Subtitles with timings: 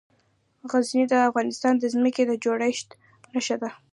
[0.71, 2.89] غزني د افغانستان د ځمکې د جوړښت
[3.33, 3.69] نښه ده.